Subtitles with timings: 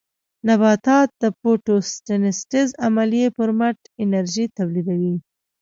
[0.47, 5.15] نباتات د فوټوسنټیز عملیې پرمټ انرژي تولیدوي.